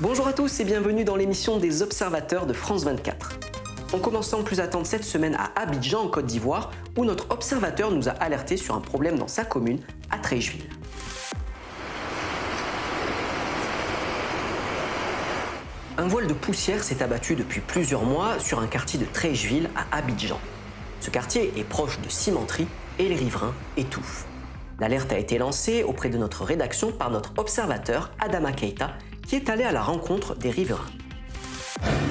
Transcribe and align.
Bonjour 0.00 0.28
à 0.28 0.32
tous 0.32 0.60
et 0.60 0.64
bienvenue 0.64 1.02
dans 1.02 1.16
l'émission 1.16 1.58
des 1.58 1.82
observateurs 1.82 2.46
de 2.46 2.52
France 2.52 2.84
24. 2.84 3.40
On 3.92 3.98
commence 3.98 4.28
sans 4.28 4.44
plus 4.44 4.60
attendre 4.60 4.86
cette 4.86 5.02
semaine 5.02 5.34
à 5.34 5.50
Abidjan 5.60 6.02
en 6.02 6.08
Côte 6.08 6.26
d'Ivoire 6.26 6.70
où 6.96 7.04
notre 7.04 7.32
observateur 7.32 7.90
nous 7.90 8.08
a 8.08 8.12
alerté 8.12 8.56
sur 8.56 8.76
un 8.76 8.80
problème 8.80 9.18
dans 9.18 9.26
sa 9.26 9.44
commune, 9.44 9.80
à 10.12 10.18
Trècheville. 10.18 10.62
Un 15.96 16.06
voile 16.06 16.28
de 16.28 16.34
poussière 16.34 16.84
s'est 16.84 17.02
abattu 17.02 17.34
depuis 17.34 17.60
plusieurs 17.60 18.04
mois 18.04 18.38
sur 18.38 18.60
un 18.60 18.68
quartier 18.68 19.00
de 19.00 19.04
Trècheville 19.04 19.68
à 19.74 19.96
Abidjan. 19.98 20.38
Ce 21.00 21.10
quartier 21.10 21.52
est 21.56 21.68
proche 21.68 21.98
de 21.98 22.08
cimenterie 22.08 22.68
et 23.00 23.08
les 23.08 23.16
riverains 23.16 23.54
étouffent. 23.76 24.26
L'alerte 24.78 25.12
a 25.12 25.18
été 25.18 25.38
lancée 25.38 25.82
auprès 25.82 26.08
de 26.08 26.18
notre 26.18 26.44
rédaction 26.44 26.92
par 26.92 27.10
notre 27.10 27.32
observateur 27.36 28.12
Adama 28.20 28.52
Keita 28.52 28.92
qui 29.28 29.36
est 29.36 29.48
allé 29.50 29.64
à 29.64 29.72
la 29.72 29.82
rencontre 29.82 30.34
des 30.36 30.50
riverains. 30.50 30.86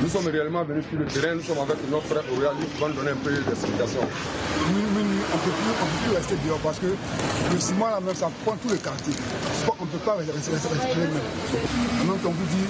Nous 0.01 0.07
sommes 0.07 0.27
réellement 0.27 0.63
venus 0.63 0.85
sur 0.89 0.97
le 0.99 1.05
terrain, 1.05 1.35
nous 1.35 1.41
sommes 1.41 1.57
avec 1.57 1.75
notre 1.89 2.05
frère 2.05 2.23
va 2.23 2.87
nous 2.87 2.93
donner 2.93 3.09
un 3.11 3.15
peu 3.15 3.31
d'explication. 3.31 3.99
Nous, 4.01 4.81
nous, 4.81 5.03
nous, 5.09 5.21
on 5.33 5.37
ne 5.37 5.41
peut, 5.43 5.51
plus- 5.51 5.77
on 5.81 5.85
peut 5.85 6.03
plus 6.05 6.15
rester 6.15 6.35
dehors 6.47 6.59
parce 6.59 6.79
que 6.79 6.85
le 6.85 7.59
ciment 7.59 7.87
là 7.89 7.99
même 7.99 8.15
ça 8.15 8.29
prend 8.45 8.55
tout 8.55 8.69
le 8.69 8.77
quartier. 8.77 9.13
On 9.79 9.83
ne 9.85 9.89
peut 9.89 9.97
pas 10.05 10.15
rester 10.15 10.31
rester- 10.31 10.51
rester 10.53 10.99
même. 10.99 11.09
En 12.01 12.05
même 12.11 12.19
temps, 12.19 12.29
on 12.29 12.31
vous 12.31 12.45
dit 12.55 12.65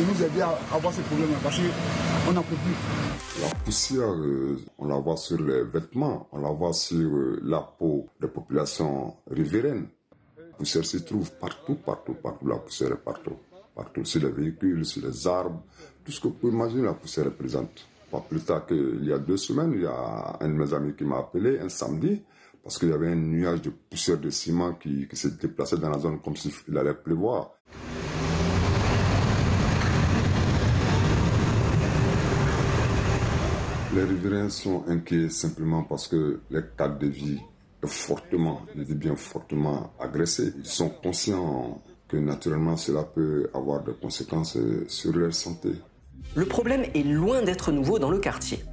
de 0.00 0.04
nous 0.10 0.24
aider 0.26 0.40
à 0.40 0.58
avoir 0.74 0.92
ce 0.92 1.00
problème 1.02 1.30
là 1.30 1.36
parce 1.42 1.56
qu'on 1.58 2.32
n'en 2.32 2.42
peut 2.42 2.56
plus. 2.64 3.42
La 3.42 3.48
poussière, 3.64 4.10
euh, 4.10 4.58
on 4.78 4.88
la 4.88 4.96
voit 4.98 5.16
sur 5.16 5.40
les 5.40 5.62
vêtements, 5.62 6.26
on 6.32 6.40
la 6.40 6.50
voit 6.50 6.72
sur 6.72 6.96
euh, 6.98 7.38
la 7.44 7.60
peau 7.60 8.08
des 8.20 8.26
populations 8.28 9.14
riveraines. 9.30 9.86
La 10.36 10.56
poussière 10.56 10.84
se 10.84 10.96
trouve 10.98 11.30
partout, 11.32 11.74
partout, 11.76 12.14
partout. 12.14 12.48
La 12.48 12.56
poussière 12.56 12.90
est 12.92 12.96
partout. 13.04 13.36
Partout, 13.80 14.04
sur 14.04 14.20
les 14.20 14.28
véhicules, 14.28 14.84
sur 14.84 15.02
les 15.06 15.26
arbres. 15.26 15.62
Tout 16.04 16.12
ce 16.12 16.20
que 16.20 16.28
vous 16.28 16.34
pouvez 16.34 16.52
imaginer, 16.52 16.82
la 16.82 16.92
poussière 16.92 17.28
est 17.28 17.30
présente. 17.30 17.88
Pas 18.10 18.20
plus 18.20 18.40
tard 18.40 18.66
qu'il 18.66 19.06
y 19.06 19.10
a 19.10 19.18
deux 19.18 19.38
semaines, 19.38 19.72
il 19.74 19.84
y 19.84 19.86
a 19.86 20.36
un 20.38 20.48
de 20.48 20.52
mes 20.52 20.74
amis 20.74 20.92
qui 20.94 21.04
m'a 21.04 21.16
appelé 21.16 21.58
un 21.58 21.70
samedi 21.70 22.20
parce 22.62 22.78
qu'il 22.78 22.90
y 22.90 22.92
avait 22.92 23.08
un 23.08 23.14
nuage 23.14 23.62
de 23.62 23.70
poussière 23.70 24.18
de 24.18 24.28
ciment 24.28 24.74
qui, 24.74 25.08
s'est 25.14 25.30
déplacé 25.40 25.78
dans 25.78 25.88
la 25.88 25.98
zone 25.98 26.20
comme 26.20 26.36
s'il 26.36 26.52
allait 26.76 26.92
pleuvoir. 26.92 27.52
Les 33.94 34.04
riverains 34.04 34.50
sont 34.50 34.84
inquiets 34.88 35.30
simplement 35.30 35.84
parce 35.84 36.06
que 36.06 36.40
leur 36.50 36.76
cadre 36.76 36.98
de 36.98 37.06
vie 37.06 37.40
est 37.82 37.88
fortement, 37.88 38.60
je 38.76 38.82
dis 38.82 38.94
bien 38.94 39.16
fortement 39.16 39.94
agressé. 39.98 40.52
Ils 40.58 40.66
sont 40.66 40.90
conscients 40.90 41.80
que 42.10 42.16
naturellement 42.16 42.76
cela 42.76 43.04
peut 43.04 43.50
avoir 43.54 43.82
des 43.82 43.92
conséquences 43.92 44.56
euh, 44.56 44.84
sur 44.88 45.16
leur 45.16 45.32
santé. 45.32 45.70
Le 46.34 46.44
problème 46.44 46.84
est 46.94 47.04
loin 47.04 47.42
d'être 47.42 47.72
nouveau 47.72 47.98
dans 47.98 48.10
le 48.10 48.18
quartier. 48.18 48.64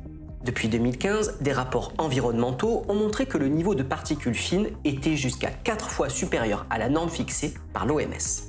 Depuis 0.44 0.69
2015, 0.69 1.39
des 1.41 1.52
rapports 1.52 1.94
environnementaux 1.97 2.83
ont 2.88 2.95
montré 2.95 3.25
que 3.25 3.38
le 3.38 3.47
niveau 3.47 3.75
de 3.75 3.83
particules 3.83 4.35
fines 4.35 4.69
était 4.85 5.16
jusqu'à 5.16 5.49
4 5.49 5.89
fois 5.89 6.09
supérieur 6.09 6.66
à 6.69 6.77
la 6.77 6.89
norme 6.89 7.09
fixée 7.09 7.53
par 7.73 7.85
l'OMS. 7.85 8.47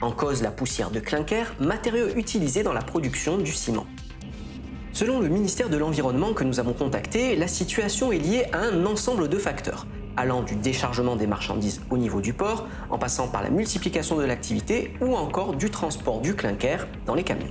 En 0.00 0.12
cause 0.12 0.42
la 0.42 0.50
poussière 0.50 0.90
de 0.90 1.00
clinker, 1.00 1.54
matériau 1.60 2.08
utilisé 2.16 2.62
dans 2.62 2.72
la 2.72 2.82
production 2.82 3.38
du 3.38 3.52
ciment. 3.52 3.86
Selon 4.92 5.20
le 5.20 5.28
ministère 5.28 5.68
de 5.68 5.76
l'Environnement 5.76 6.34
que 6.34 6.44
nous 6.44 6.60
avons 6.60 6.72
contacté, 6.72 7.36
la 7.36 7.48
situation 7.48 8.12
est 8.12 8.18
liée 8.18 8.44
à 8.52 8.58
un 8.58 8.86
ensemble 8.86 9.28
de 9.28 9.38
facteurs, 9.38 9.86
allant 10.16 10.42
du 10.42 10.56
déchargement 10.56 11.16
des 11.16 11.26
marchandises 11.26 11.80
au 11.90 11.98
niveau 11.98 12.20
du 12.20 12.32
port, 12.32 12.66
en 12.90 12.98
passant 12.98 13.28
par 13.28 13.42
la 13.42 13.50
multiplication 13.50 14.16
de 14.16 14.24
l'activité 14.24 14.94
ou 15.00 15.14
encore 15.14 15.54
du 15.54 15.70
transport 15.70 16.20
du 16.20 16.34
clinker 16.34 16.86
dans 17.06 17.14
les 17.14 17.24
camions. 17.24 17.50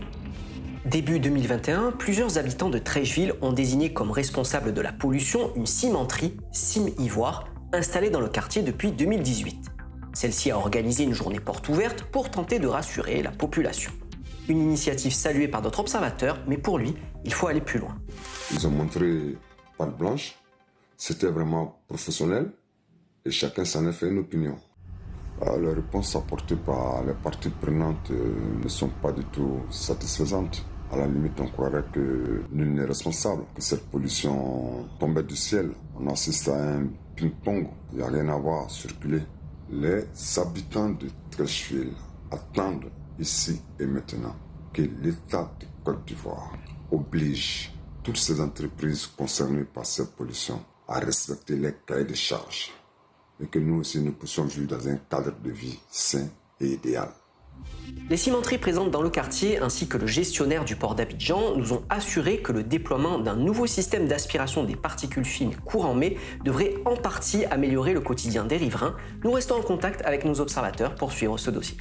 Début 0.85 1.19
2021, 1.19 1.91
plusieurs 1.91 2.37
habitants 2.37 2.69
de 2.69 2.77
Trècheville 2.77 3.33
ont 3.41 3.53
désigné 3.53 3.93
comme 3.93 4.11
responsable 4.11 4.73
de 4.73 4.81
la 4.81 4.91
pollution 4.91 5.51
une 5.55 5.65
cimenterie, 5.65 6.35
Sim 6.51 6.87
Ivoire, 6.99 7.45
installée 7.71 8.09
dans 8.09 8.19
le 8.19 8.27
quartier 8.27 8.61
depuis 8.61 8.91
2018. 8.91 9.71
Celle-ci 10.13 10.51
a 10.51 10.57
organisé 10.57 11.05
une 11.05 11.13
journée 11.13 11.39
porte 11.39 11.69
ouverte 11.69 12.03
pour 12.03 12.29
tenter 12.29 12.59
de 12.59 12.67
rassurer 12.67 13.23
la 13.23 13.31
population. 13.31 13.91
Une 14.49 14.59
initiative 14.59 15.13
saluée 15.13 15.47
par 15.47 15.61
d'autres 15.61 15.79
observateurs, 15.79 16.37
mais 16.47 16.57
pour 16.57 16.77
lui, 16.77 16.93
il 17.23 17.33
faut 17.33 17.47
aller 17.47 17.61
plus 17.61 17.79
loin. 17.79 17.95
Ils 18.51 18.67
ont 18.67 18.71
montré 18.71 19.37
patte 19.77 19.97
blanche, 19.97 20.35
c'était 20.97 21.31
vraiment 21.31 21.81
professionnel 21.87 22.51
et 23.25 23.31
chacun 23.31 23.65
s'en 23.65 23.85
a 23.87 23.91
fait 23.91 24.09
une 24.09 24.19
opinion. 24.19 24.57
Ah, 25.41 25.57
Les 25.57 25.73
réponses 25.73 26.15
apportées 26.15 26.55
par 26.55 27.03
les 27.03 27.13
parties 27.13 27.49
prenantes 27.49 28.11
euh, 28.11 28.33
ne 28.63 28.67
sont 28.67 28.89
pas 29.01 29.11
du 29.11 29.23
tout 29.25 29.61
satisfaisantes. 29.69 30.63
À 30.91 30.97
la 30.97 31.07
limite, 31.07 31.39
on 31.39 31.47
croirait 31.47 31.83
que 31.91 32.43
nul 32.51 32.73
n'est 32.73 32.85
responsable, 32.85 33.43
que 33.55 33.61
cette 33.61 33.89
pollution 33.89 34.87
tombait 34.99 35.23
du 35.23 35.35
ciel. 35.35 35.71
On 35.99 36.07
assiste 36.07 36.49
à 36.49 36.75
un 36.75 36.87
ping-pong, 37.15 37.67
il 37.91 37.97
n'y 37.97 38.03
a 38.03 38.07
rien 38.07 38.29
à 38.29 38.37
voir, 38.37 38.69
circuler. 38.69 39.23
Les 39.71 40.03
habitants 40.37 40.91
de 40.91 41.07
Trècheville 41.31 41.93
attendent 42.29 42.91
ici 43.17 43.59
et 43.79 43.87
maintenant 43.87 44.35
que 44.71 44.83
l'État 45.01 45.51
de 45.59 45.65
Côte 45.83 46.05
d'Ivoire 46.05 46.53
oblige 46.91 47.73
toutes 48.03 48.17
ces 48.17 48.39
entreprises 48.39 49.07
concernées 49.07 49.63
par 49.63 49.85
cette 49.85 50.15
pollution 50.15 50.59
à 50.87 50.99
respecter 50.99 51.55
les 51.55 51.73
cahiers 51.85 52.05
de 52.05 52.13
charges 52.13 52.71
et 53.41 53.47
que 53.47 53.59
nous 53.59 53.79
aussi 53.79 53.99
nous 53.99 54.13
puissions 54.13 54.45
vivre 54.45 54.77
dans 54.77 54.87
un 54.87 54.97
cadre 54.97 55.33
de 55.43 55.51
vie 55.51 55.79
sain 55.89 56.27
et 56.59 56.67
idéal. 56.67 57.09
Les 58.09 58.17
cimenteries 58.17 58.57
présentes 58.57 58.91
dans 58.91 59.01
le 59.01 59.09
quartier 59.09 59.59
ainsi 59.59 59.87
que 59.87 59.97
le 59.97 60.07
gestionnaire 60.07 60.65
du 60.65 60.75
port 60.75 60.95
d'Abidjan 60.95 61.55
nous 61.55 61.73
ont 61.73 61.83
assuré 61.89 62.41
que 62.41 62.51
le 62.51 62.63
déploiement 62.63 63.17
d'un 63.17 63.35
nouveau 63.35 63.65
système 63.65 64.07
d'aspiration 64.07 64.63
des 64.63 64.75
particules 64.75 65.25
fines 65.25 65.55
courant 65.55 65.93
mai 65.93 66.17
devrait 66.43 66.75
en 66.85 66.95
partie 66.95 67.45
améliorer 67.45 67.93
le 67.93 68.01
quotidien 68.01 68.45
des 68.45 68.57
riverains. 68.57 68.95
Nous 69.23 69.31
restons 69.31 69.55
en 69.55 69.61
contact 69.61 70.01
avec 70.05 70.25
nos 70.25 70.41
observateurs 70.41 70.95
pour 70.95 71.11
suivre 71.11 71.37
ce 71.37 71.49
dossier. 71.49 71.77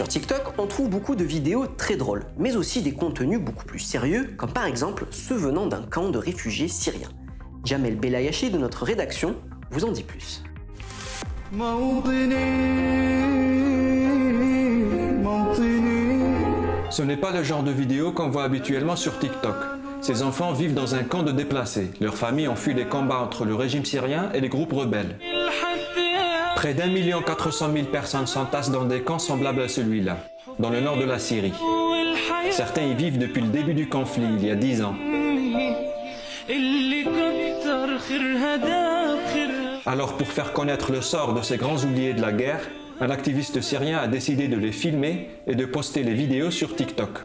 Sur 0.00 0.08
TikTok, 0.08 0.54
on 0.56 0.66
trouve 0.66 0.88
beaucoup 0.88 1.14
de 1.14 1.24
vidéos 1.24 1.66
très 1.66 1.96
drôles, 1.96 2.24
mais 2.38 2.56
aussi 2.56 2.80
des 2.80 2.92
contenus 2.92 3.38
beaucoup 3.38 3.66
plus 3.66 3.80
sérieux, 3.80 4.30
comme 4.38 4.50
par 4.50 4.64
exemple 4.64 5.04
ceux 5.10 5.34
venant 5.34 5.66
d'un 5.66 5.82
camp 5.82 6.08
de 6.08 6.16
réfugiés 6.16 6.68
syriens. 6.68 7.10
Jamel 7.66 7.96
Belayashi 7.96 8.48
de 8.48 8.56
notre 8.56 8.86
rédaction 8.86 9.36
vous 9.70 9.84
en 9.84 9.92
dit 9.92 10.02
plus. 10.02 10.42
Ce 16.90 17.02
n'est 17.02 17.18
pas 17.18 17.32
le 17.32 17.42
genre 17.42 17.62
de 17.62 17.70
vidéo 17.70 18.12
qu'on 18.12 18.30
voit 18.30 18.44
habituellement 18.44 18.96
sur 18.96 19.18
TikTok. 19.18 19.54
Ces 20.00 20.22
enfants 20.22 20.54
vivent 20.54 20.72
dans 20.72 20.94
un 20.94 21.02
camp 21.02 21.22
de 21.22 21.32
déplacés. 21.32 21.90
Leurs 22.00 22.16
familles 22.16 22.48
ont 22.48 22.56
fui 22.56 22.72
les 22.72 22.86
combats 22.86 23.18
entre 23.18 23.44
le 23.44 23.54
régime 23.54 23.84
syrien 23.84 24.30
et 24.32 24.40
les 24.40 24.48
groupes 24.48 24.72
rebelles. 24.72 25.18
Près 26.60 26.74
d'un 26.74 26.88
million 26.88 27.22
quatre 27.22 27.50
cent 27.50 27.68
mille 27.68 27.86
personnes 27.86 28.26
s'entassent 28.26 28.70
dans 28.70 28.84
des 28.84 29.00
camps 29.00 29.18
semblables 29.18 29.62
à 29.62 29.68
celui-là, 29.68 30.18
dans 30.58 30.68
le 30.68 30.82
nord 30.82 30.98
de 30.98 31.06
la 31.06 31.18
Syrie. 31.18 31.54
Certains 32.50 32.82
y 32.82 32.92
vivent 32.92 33.16
depuis 33.16 33.40
le 33.40 33.48
début 33.48 33.72
du 33.72 33.88
conflit, 33.88 34.26
il 34.38 34.46
y 34.46 34.50
a 34.50 34.56
dix 34.56 34.82
ans. 34.82 34.94
Alors 39.86 40.18
pour 40.18 40.26
faire 40.26 40.52
connaître 40.52 40.92
le 40.92 41.00
sort 41.00 41.32
de 41.32 41.40
ces 41.40 41.56
grands 41.56 41.82
oubliés 41.82 42.12
de 42.12 42.20
la 42.20 42.32
guerre, 42.32 42.68
un 43.00 43.08
activiste 43.08 43.62
syrien 43.62 43.96
a 43.96 44.06
décidé 44.06 44.46
de 44.46 44.58
les 44.58 44.72
filmer 44.72 45.30
et 45.46 45.54
de 45.54 45.64
poster 45.64 46.02
les 46.02 46.12
vidéos 46.12 46.50
sur 46.50 46.76
TikTok. 46.76 47.20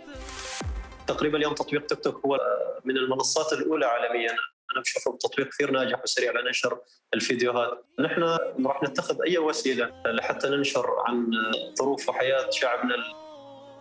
أنا 4.74 4.82
بشوفه 4.82 5.18
تطبيق 5.22 5.50
كثير 5.50 5.72
ناجح 5.72 6.04
وسريع 6.04 6.32
لنشر 6.32 6.80
الفيديوهات. 7.14 7.86
نحن 8.00 8.24
راح 8.66 8.84
نتخذ 8.84 9.16
أي 9.28 9.38
وسيلة 9.38 9.92
لحتى 10.06 10.50
ننشر 10.50 10.88
عن 11.08 11.32
ظروف 11.80 12.10
وحياة 12.10 12.50
شعبنا 12.50 12.96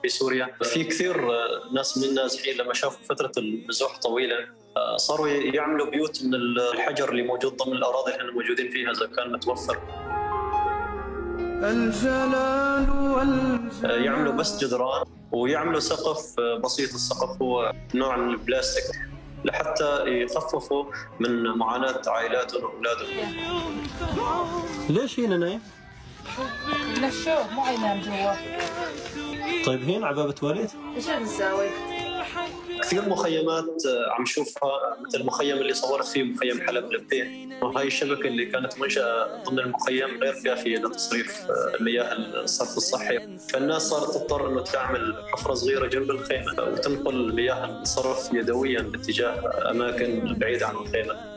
في 0.03 0.09
سوريا. 0.09 0.57
في 0.63 0.85
كثير 0.85 1.29
ناس 1.73 1.99
من 1.99 2.05
النازحين 2.05 2.57
لما 2.57 2.75
شافوا 2.75 3.05
فترة 3.05 3.33
النزوح 3.39 3.99
طويلة 3.99 4.37
صاروا 4.97 5.29
يعملوا 5.29 5.91
بيوت 5.91 6.23
من 6.25 6.35
الحجر 6.35 7.11
اللي 7.11 7.23
موجود 7.23 7.57
ضمن 7.57 7.73
الأراضي 7.73 8.13
اللي 8.13 8.23
إحنا 8.23 8.33
موجودين 8.33 8.71
فيها 8.71 8.91
إذا 8.91 9.07
كان 9.07 9.33
متوفر. 9.33 9.79
الجلال 11.65 12.91
والجلال 12.91 14.05
يعملوا 14.05 14.33
بس 14.33 14.65
جدران 14.65 15.07
ويعملوا 15.33 15.81
سقف 15.81 16.41
بسيط. 16.41 16.95
السقف 16.95 17.43
هو 17.43 17.73
نوع 17.95 18.17
من 18.17 18.31
البلاستيك. 18.31 18.85
لحتى 19.45 20.05
يخففوا 20.07 20.85
من 21.21 21.43
معاناة 21.45 22.03
عائلاتهم 22.07 22.65
وأولادهم 22.65 23.09
ليش 24.89 25.21
هنا 25.21 25.37
نايم؟ 25.37 25.61
للشوف 27.01 27.53
مو 27.53 27.63
عينام 27.65 28.01
جوا 28.01 28.35
طيب 29.67 29.83
هنا 29.91 30.07
عبابة 30.07 30.35
والد؟ 30.43 30.71
إيش 30.97 31.09
نساوي؟ 31.09 31.94
كثير 32.85 33.09
مخيمات 33.09 33.83
عم 34.11 34.23
نشوفها 34.23 34.97
مثل 35.01 35.21
المخيم 35.21 35.57
اللي 35.57 35.75
صورت 35.75 36.07
فيه 36.07 36.23
مخيم 36.23 36.61
حلب 36.61 36.93
لبيه 36.93 37.49
وهي 37.63 37.87
الشبكة 37.87 38.27
اللي 38.27 38.47
كانت 38.47 38.79
منشاه 38.81 39.43
ضمن 39.47 39.59
المخيم 39.59 40.23
غير 40.23 40.35
كافية 40.45 40.79
لتصريف 40.79 41.47
المياه 41.51 42.13
الصرف 42.13 42.77
الصحي. 42.77 43.39
فالناس 43.39 43.83
صارت 43.83 44.15
تضطر 44.15 44.49
إنه 44.49 44.63
تعمل 44.63 45.15
حفرة 45.33 45.55
صغيرة 45.55 45.87
جنب 45.87 46.11
الخيمة 46.11 46.53
وتنقل 46.59 47.35
مياه 47.35 47.83
الصرف 47.83 48.29
يدويا 48.33 48.83
باتجاه 48.83 49.71
أماكن 49.71 50.35
بعيدة 50.39 50.67
عن 50.67 50.77
الخيمة. 50.77 51.34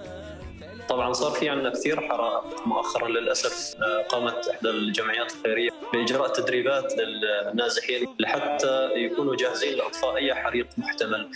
طبعا 0.89 1.13
صار 1.13 1.31
في 1.31 1.49
عندنا 1.49 1.69
كثير 1.69 2.01
حرائق 2.01 2.67
مؤخرا 2.67 3.07
للأسف 3.07 3.75
قامت 4.09 4.47
إحدى 4.47 4.69
الجمعيات 4.69 5.33
الخيرية 5.35 5.69
بإجراء 5.93 6.27
تدريبات 6.33 6.93
للنازحين 6.97 8.15
لحتى 8.19 8.91
يكونوا 8.95 9.35
جاهزين 9.35 9.77
لإطفاء 9.77 10.15
أي 10.15 10.35
حريق 10.35 10.67
محتمل. 10.77 11.31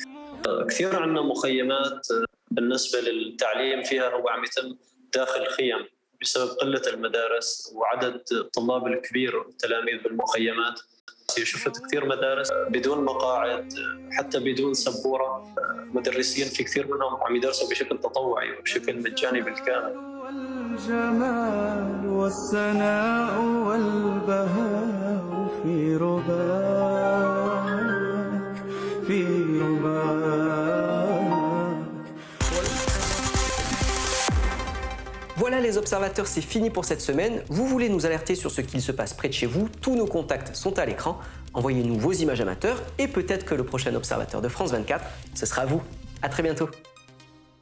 كثير 0.70 0.96
عندنا 0.96 1.22
مخيمات 1.22 2.08
بالنسبة 2.52 3.00
للتعليم 3.02 3.84
فيها 3.84 4.10
هو 4.10 4.30
عم 4.30 4.44
يتم 4.44 4.76
داخل 5.14 5.46
خيم 5.48 5.88
بسبب 6.22 6.50
قلة 6.50 6.82
المدارس 6.88 7.74
وعدد 7.76 8.22
الطلاب 8.32 8.88
الكبير 8.88 9.38
والتلاميذ 9.38 10.04
بالمخيمات 10.04 10.80
شفت 11.40 11.86
كثير 11.86 12.06
مدارس 12.06 12.50
بدون 12.70 13.06
مقاعد 13.06 13.74
حتى 14.12 14.40
بدون 14.40 14.74
سبورة. 14.74 15.48
مدرسين 15.94 16.48
في 16.48 16.64
كثير 16.64 16.88
منهم 16.88 17.24
عم 17.24 17.36
يدرسوا 17.36 17.70
بشكل 17.70 17.98
تطوعي 17.98 18.52
وبشكل 18.60 18.98
مجاني 18.98 19.42
بالكامل. 19.42 19.96
والجمال 20.24 22.08
والثناء 22.10 23.42
والبهاء 23.42 24.21
les 35.62 35.78
observateurs, 35.78 36.28
c'est 36.28 36.42
fini 36.42 36.70
pour 36.70 36.86
cette 36.86 37.02
semaine. 37.02 37.42
Vous 37.48 37.66
voulez 37.66 37.90
nous 37.90 38.06
alerter 38.06 38.36
sur 38.36 38.52
ce 38.52 38.62
qu'il 38.62 38.82
se 38.82 38.92
passe 38.92 39.14
près 39.14 39.28
de 39.30 39.34
chez 39.34 39.46
vous? 39.46 39.70
Tous 39.82 39.96
nos 39.96 40.06
contacts 40.06 40.56
sont 40.56 40.78
à 40.80 40.86
l'écran. 40.86 41.20
Envoyez-nous 41.54 41.98
vos 41.98 42.12
images 42.12 42.42
amateurs 42.42 42.82
et 42.98 43.08
peut-être 43.08 43.46
que 43.46 43.56
le 43.56 43.64
prochain 43.64 43.94
observateur 43.96 44.42
de 44.42 44.48
France 44.50 44.72
24, 44.72 45.04
ce 45.34 45.46
sera 45.46 45.66
vous. 45.66 45.82
À 46.22 46.30
très 46.30 46.44
bientôt. 46.44 46.70